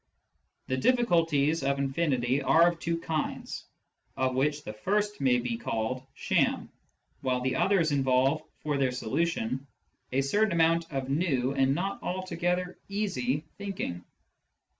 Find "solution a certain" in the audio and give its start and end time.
8.91-10.53